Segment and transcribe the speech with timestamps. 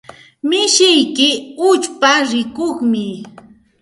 [0.47, 1.29] Mishiyki
[1.69, 3.05] uchpa rikuqmi.